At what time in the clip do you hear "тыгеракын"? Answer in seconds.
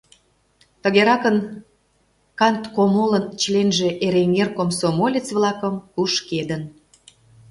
0.81-1.37